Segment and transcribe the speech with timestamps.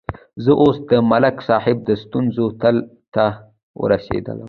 [0.43, 2.77] زه اوس د ملک صاحب د ستونزې تل
[3.13, 3.25] ته
[3.81, 4.39] ورسېدلم.